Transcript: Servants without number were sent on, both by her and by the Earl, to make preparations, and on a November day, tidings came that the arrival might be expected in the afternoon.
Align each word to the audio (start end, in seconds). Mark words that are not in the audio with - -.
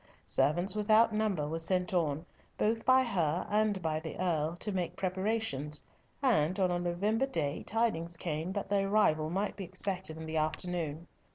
Servants 0.25 0.73
without 0.75 1.13
number 1.13 1.47
were 1.47 1.59
sent 1.59 1.93
on, 1.93 2.25
both 2.57 2.83
by 2.85 3.03
her 3.03 3.45
and 3.51 3.79
by 3.83 3.99
the 3.99 4.19
Earl, 4.19 4.55
to 4.55 4.71
make 4.71 4.95
preparations, 4.95 5.83
and 6.23 6.59
on 6.59 6.71
a 6.71 6.79
November 6.79 7.27
day, 7.27 7.61
tidings 7.61 8.17
came 8.17 8.51
that 8.53 8.71
the 8.71 8.79
arrival 8.81 9.29
might 9.29 9.55
be 9.55 9.63
expected 9.63 10.17
in 10.17 10.25
the 10.25 10.37
afternoon. 10.37 11.05